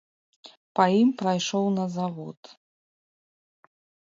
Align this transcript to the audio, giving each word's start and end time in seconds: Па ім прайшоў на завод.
Па 0.77 0.83
ім 1.01 1.09
прайшоў 1.19 1.65
на 1.77 1.85
завод. 1.99 2.39